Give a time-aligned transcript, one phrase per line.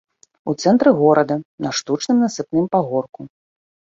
[0.51, 3.21] У цэнтры горада, на штучным насыпным пагорку.